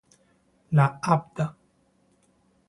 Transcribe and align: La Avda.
La 0.79 0.97
Avda. 1.15 1.55